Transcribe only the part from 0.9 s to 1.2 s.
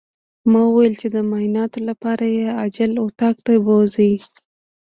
چې د